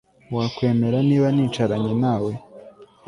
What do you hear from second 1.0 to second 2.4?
niba nicaranye nawe